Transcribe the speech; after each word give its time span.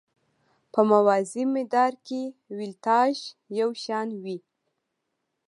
په 0.71 0.81
موازي 0.91 1.43
مدار 1.55 1.93
کې 2.07 2.21
ولتاژ 2.57 3.15
یو 3.59 3.69
شان 3.83 4.07
وي. 4.23 4.37